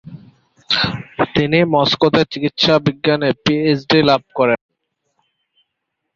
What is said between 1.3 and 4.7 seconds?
তিনি মস্কোতে চিকিৎসা বিজ্ঞানে পিএইচডি লাভ করেন।